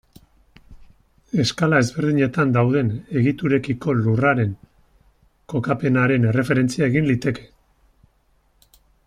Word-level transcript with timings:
Eskala 1.43 1.81
ezberdinetan 1.83 2.55
dauden 2.55 2.89
egiturekiko 3.21 3.95
Lurraren 3.99 4.57
kokapenaren 5.55 6.27
erreferentzia 6.33 6.89
egin 6.91 7.11
liteke. 7.13 7.47